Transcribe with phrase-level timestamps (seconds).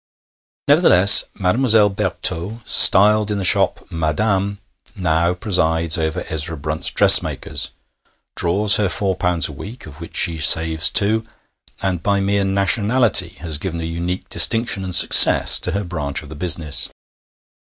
[0.67, 4.57] Nevertheless, Mademoiselle Bertot styled in the shop 'Madame'
[4.95, 7.69] now presides over Ezra Brunt's dressmakers,
[8.35, 11.23] draws her four pounds a week (of which she saves two),
[11.83, 16.29] and by mere nationality has given a unique distinction and success to her branch of
[16.29, 16.89] the business.